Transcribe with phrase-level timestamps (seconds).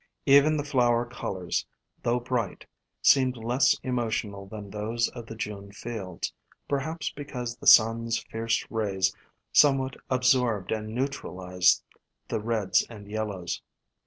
[0.25, 1.63] Even the flower colors,
[2.01, 2.65] though bright,
[3.03, 6.33] seemed less emotional than those of the June fields,
[6.67, 9.15] per haps because the sun's fierce rays
[9.53, 11.83] somewhat ab sorbed and neutralized
[12.29, 13.61] the reds and yellows.